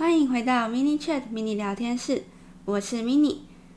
[0.00, 2.22] 欢迎回到 Mini Chat Mini 聊天室，
[2.64, 3.36] 我是 Mini。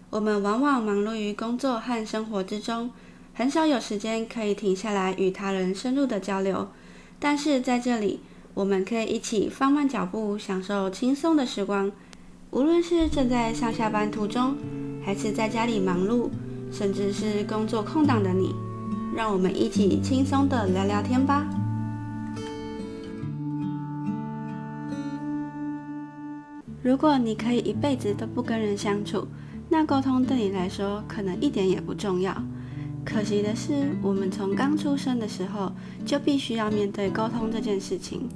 [0.10, 2.92] 我们往往忙碌于工作和生活之中，
[3.34, 6.70] 很少有时间可以停下来与他人深入的交流。
[7.20, 8.22] 但是在这里，
[8.54, 11.92] 我们可以一起放慢脚步，享受轻松的时光。
[12.52, 14.56] 无论是正在上下班途中，
[15.04, 16.30] 还是在家里忙碌，
[16.72, 18.56] 甚至是工作空档的你，
[19.14, 21.46] 让我们一起轻松的聊聊天吧。
[26.84, 29.26] 如果你可以一辈子都不跟人相处，
[29.70, 32.36] 那沟通对你来说可能一点也不重要。
[33.06, 35.72] 可惜的是，我们从刚出生的时候
[36.06, 38.28] 就必须要面对沟通这件事情。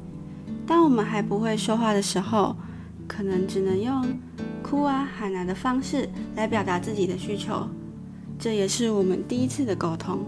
[0.65, 2.55] 当我们还不会说话的时候，
[3.05, 4.17] 可能只能用
[4.63, 6.07] 哭啊、喊啊的方式
[6.37, 7.67] 来表达自己的需求，
[8.39, 10.19] 这也是我们第一次的沟通。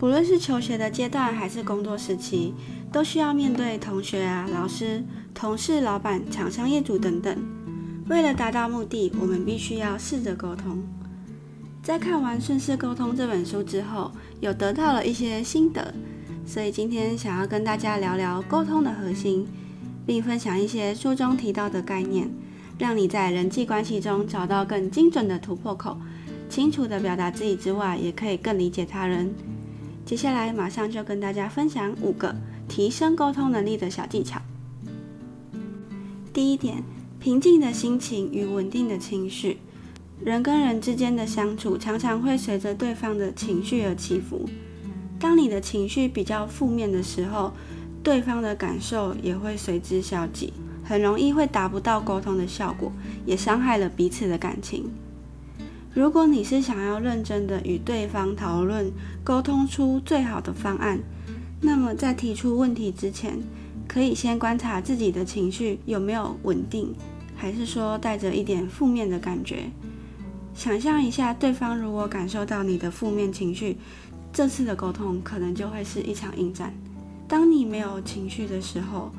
[0.00, 2.52] 不论是求学的阶段还是工作时期，
[2.92, 7.36] 都需要面对同学啊、老师、同事、老板、厂商、业主等等。
[8.08, 10.82] 为了达到目的，我们必须要试着沟通。
[11.82, 14.10] 在看完《顺势沟通》这本书之后，
[14.40, 15.92] 有得到了一些心得，
[16.46, 19.46] 所以今天想要跟大家聊聊沟通的核心。
[20.06, 22.28] 并分享一些书中提到的概念，
[22.78, 25.96] 让你在人际关系中找到更精准的突破口，
[26.46, 29.34] 清楚地表达自己之外，也可以更理解他人。
[30.04, 32.36] 接下来马上就跟大家分享五个
[32.68, 34.38] 提升沟通能力的小技巧。
[36.34, 36.82] 第一点，
[37.20, 39.58] 平静的心情与稳定的情绪。
[40.20, 44.44] 人跟人之间的相处常常会随着对方的情绪而起伏。
[45.20, 47.52] 当你的情绪比较负面的时候，
[48.02, 52.90] 对方的感受也会随之消极，很容易会达不到沟通的效果，
[53.24, 54.90] 也伤害了彼此的感情。
[55.94, 58.90] 如果你是想要认真的与对方讨论，
[59.22, 60.98] 沟通出最好的方案，
[61.60, 63.38] 那么在提出问题之前，
[63.86, 66.94] 可以先观察自己的情绪有没有稳定，
[67.36, 69.70] 还是说带着一点负面的感觉。
[70.54, 73.76] 想象一下，对方如果感受到你的负面情绪，
[74.32, 76.72] 这次的沟通可能就会是一场硬战。
[77.26, 79.10] 当你没有情绪的时候，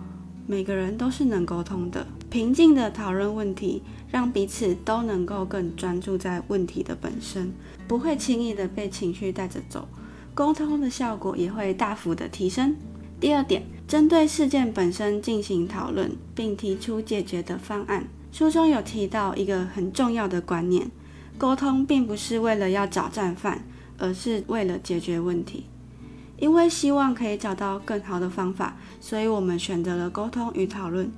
[0.48, 7.52] 每个人都是能沟通的，平静地讨论问题，让彼此都能够更专注在问题的本身，
[7.88, 9.88] 不会轻易地被情绪带着走，
[10.34, 12.76] 沟通的效果也会大幅的提升。
[13.20, 18.08] 第二点，针对事件本身进行讨论，并提出解决的方案。
[18.32, 20.90] 书中有提到一个很重要的观念：
[21.38, 23.64] 沟通并不是为了要找战犯，
[24.00, 25.66] 而是为了解决问题。
[26.38, 31.10] 因为希望可以找到更好的方法，所以我们选择了沟通与讨论。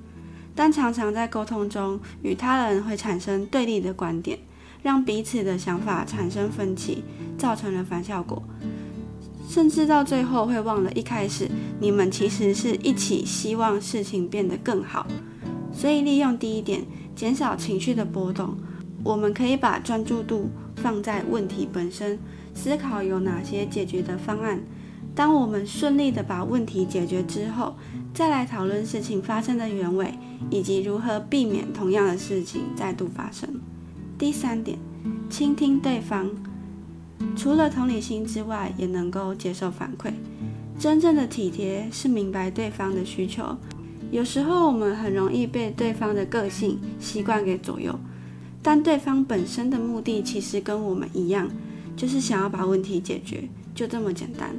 [0.53, 4.37] 但常常在沟通中，与他人会产生对立的观点，
[4.83, 7.03] 让彼此的想法产生分歧，
[7.37, 8.43] 造成了反效果。
[9.47, 11.49] 甚至到最后会忘了一开始
[11.79, 15.07] 你们其实是一起希望事情变得更好。
[15.71, 16.83] 所以利用第一点，
[17.15, 18.57] 减少情绪的波动，
[19.03, 22.19] 我们可以把专注度放在问题本身，
[22.53, 24.59] 思考有哪些解决的方案。
[25.15, 27.75] 当我们顺利地把问题解决之后，
[28.13, 30.13] 再来讨论事情发生的原委，
[30.49, 33.59] 以及如何避免同样的事情再度发生。
[34.17, 34.77] 第三点，
[35.29, 36.29] 倾听对方，
[37.35, 40.11] 除了同理心之外，也能够接受反馈。
[40.79, 43.57] 真正的体贴是明白对方的需求。
[44.11, 47.99] 有时候我们很容易被对方的个性、习惯给左右，
[48.61, 51.49] 但对方本身的目的其实跟我们一样，
[51.95, 54.55] 就是想要把问题解决，就这么简单。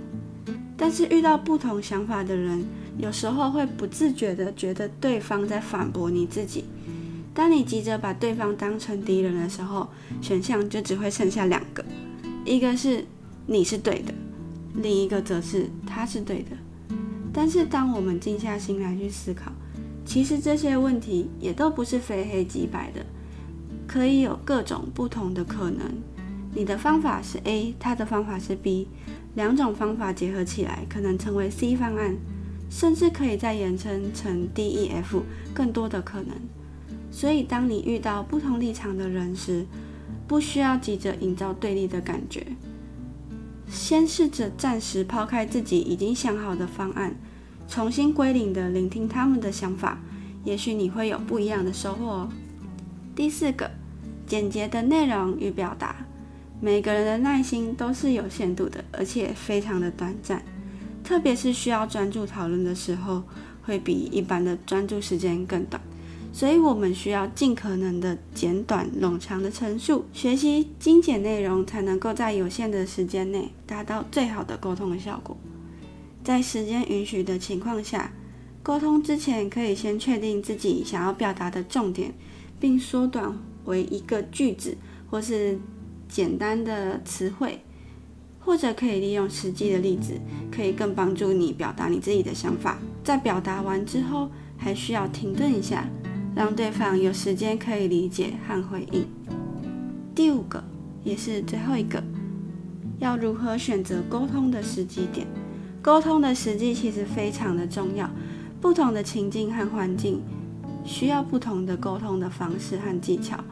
[0.76, 2.64] 但是遇到不同想法的人，
[2.98, 6.64] 有时候会不自觉地觉得对方在反驳你自己。
[7.32, 9.88] 当你急着把对方当成敌人的时候，
[10.20, 11.84] 选项就只会剩下两个：
[12.48, 13.04] 一个是
[13.46, 14.14] 你是对的，
[14.74, 16.56] 另一个则是他是对的。
[17.32, 19.52] 但是当我们静下心来去思考，
[20.04, 23.04] 其实这些问题也都不是非黑即白的，
[23.86, 25.86] 可以有各种不同的可能。
[26.54, 28.88] 你的方法是 A，他的方法是 B。
[29.34, 32.16] 两种方法结合起来，可能成为 C 方案，
[32.70, 35.22] 甚至可以再延伸成 D、E、F
[35.54, 36.34] 更多的可能。
[37.12, 39.64] 所以，当你遇到不同立场的人时，
[40.28, 42.46] 不需要急着营造对立的感觉，
[43.66, 47.16] 先试着暂时抛开自己已经想好的方案，
[47.66, 49.98] 重新归零的聆听他们的想法，
[50.44, 52.28] 也许你会有不一样的收获哦。
[53.16, 53.70] 第四个，
[54.26, 55.96] 简洁的内容与表达。
[56.60, 60.42] 每个人的耐心都是有限度的，而且非常的短暂，
[61.02, 63.22] 特别是需要专注讨论的时候，
[63.62, 65.80] 会比一般的专注时间更短。
[66.32, 75.36] 所以，我们需要尽可能的简短冗长的陈述，学习精简内容，才能够在有限的时间内达到最好的沟通的效果。
[76.22, 78.12] 在时间允许的情况下，
[78.62, 82.12] 沟通之前，可以先确定自己想要表达的重点，
[82.60, 84.76] 并缩短为一个句子
[85.10, 85.58] 或是
[86.08, 87.60] 简单的词汇，
[88.38, 90.20] 或者可以利用实际的例子，
[90.52, 92.78] 可以更帮助你表达你自己的想法。
[93.02, 95.88] 在表达完之后，还需要停顿一下，
[96.38, 99.04] 让对方有时间可以理解和回应。
[100.14, 100.62] 第五个，
[101.02, 102.00] 也是最后一个，
[103.00, 105.26] 要如何选择沟通的时机点？
[105.82, 108.08] 沟通的时机其实非常的重要。
[108.60, 110.22] 不同的情境和环境，
[110.84, 113.42] 需要不同的沟通的方式和技巧。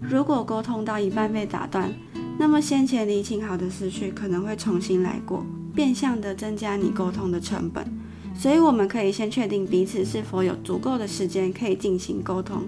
[0.00, 1.92] 如果沟通到一半被打断，
[2.38, 5.44] 那么先前理清好的思绪可能会重新来过，
[5.74, 7.84] 变相的增加你沟通的成本。
[8.36, 12.64] 所以，我们可以先确定彼此是否有足够的时间可以进行沟通。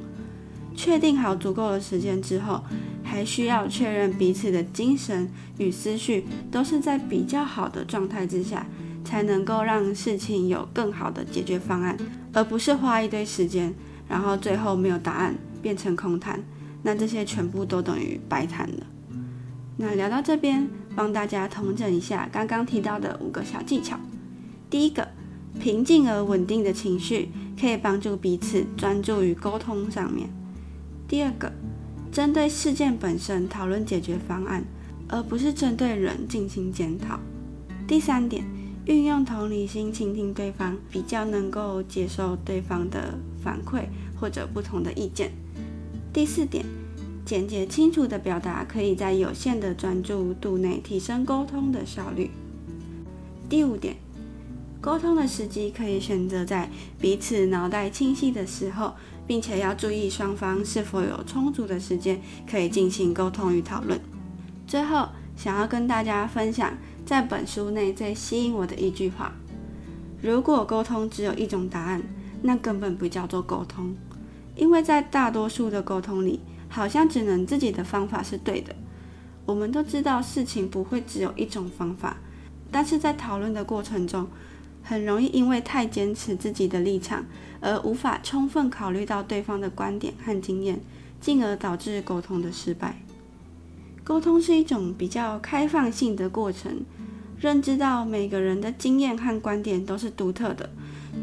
[0.75, 2.63] 确定好足够的时间之后，
[3.03, 5.29] 还需要确认彼此的精神
[5.59, 8.67] 与思绪都是在比较好的状态之下。
[9.07, 11.97] 才能够让事情有更好的解决方案，
[12.33, 13.73] 而不是花一堆时间，
[14.09, 15.33] 然后最后没有答案，
[15.63, 16.43] 变成空谈。
[16.83, 18.85] 那这些全部都等于白谈了。
[19.77, 23.97] 那聊到这边，帮大家统整一下刚刚提到的五个小技巧。
[24.69, 25.07] 第一个，
[25.61, 27.29] 平静而稳定的情绪
[27.61, 30.29] 可以帮助彼此专注于沟通上面。
[31.09, 31.53] 第二个，
[32.11, 34.65] 针对事件本身讨论解决方案，
[35.09, 37.19] 而不是针对人进行检讨。
[37.87, 38.45] 第三点。
[38.87, 45.33] 运用同理心倾听对方，比较能够接受对方的反馈或者不同的意见。
[46.13, 46.65] 第四点，
[47.25, 52.31] 简洁清楚的表达可以在有限的专注度内提升沟通的效率。
[53.49, 53.97] 第五点，
[54.81, 56.71] 沟通的时机可以选择在
[57.01, 58.95] 彼此脑袋清晰的时候，
[59.27, 64.01] 并且要注意双方是否有充足的时间可以进行沟通与讨论。
[64.67, 66.73] 最后，想要跟大家分享。
[67.05, 69.33] 在本书内最吸引我的一句话：
[70.21, 72.03] 如果沟通只有一种答案，
[72.43, 73.95] 那根本不叫做沟通。
[74.57, 78.75] 因为在大多数的沟通里，好像只能自己的方法是对的。
[79.45, 82.17] 我们都知道事情不会只有一种方法，
[82.73, 84.27] 但是在讨论的过程中，
[84.89, 87.27] 很容易因为太坚持自己的立场，
[87.61, 90.81] 而无法充分考虑到对方的观点和经验，
[91.21, 93.03] 进而导致沟通的失败。
[94.05, 96.83] 沟通是一种比较开放性的过程，
[97.41, 100.71] 认知到每个人的经验和观点都是独特的，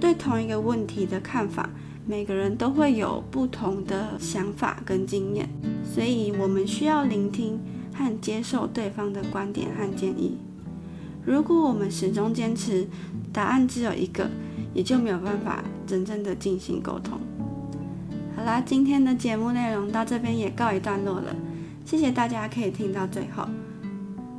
[0.01, 1.69] 对同一个问题的看法，
[2.05, 5.47] 每个人都会有不同的想法跟经验，
[5.89, 7.57] 所以我们需要聆听
[7.93, 10.37] 和接受对方的观点和建议。
[11.25, 12.87] 如果我们始终坚持
[13.31, 14.29] 答案只有一个，
[14.73, 17.19] 也就没有办法真正的进行沟通。
[18.35, 21.35] 好啦，今天的节目内容到这边也告一段落了。
[21.85, 23.47] 谢谢大家可以听到最后，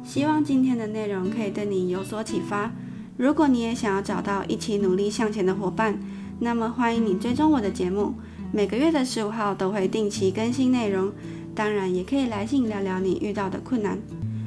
[0.02, 2.72] 希望今天的内容可以对你有所启发。
[3.16, 5.98] 如果你也想要找到一起努力向前的伙伴，
[6.40, 8.14] 那么欢迎你追踪我的节目，
[8.52, 11.12] 每个月的十五号都会定期更新内容。
[11.54, 13.98] 当然，也可以来信聊聊你遇到的困难。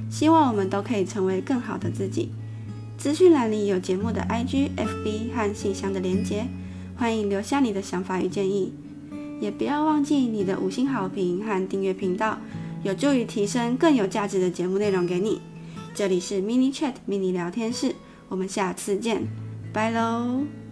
[0.10, 2.32] 希望我们都可以成为更好的自己。
[2.98, 6.46] 资讯栏里有节目的 IG、FB 和信箱的连结，
[6.96, 8.74] 欢迎留下你的想法与建议，
[9.40, 12.40] 也不要忘记你的五星好评和订阅频道。
[12.84, 15.42] 有助于提升更有价值的节目内容给你。
[15.94, 17.96] 这里是 Mini Chat Mini 聊天室，
[18.30, 19.24] 我们下次见，
[19.74, 20.67] 拜喽。